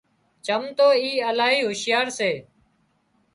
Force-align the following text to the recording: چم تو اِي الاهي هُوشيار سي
چم 0.45 0.63
تو 0.77 0.87
اِي 1.01 1.09
الاهي 1.29 1.59
هُوشيار 1.65 2.07
سي 2.17 2.31